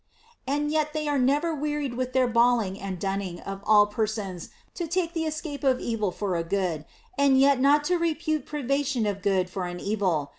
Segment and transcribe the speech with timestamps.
[0.47, 4.87] And yet they are never wearied with their brawling and dunning of all persons to
[4.87, 6.85] take the escape of evil for a good,
[7.19, 10.29] and yet not to repute privation of good for an evil.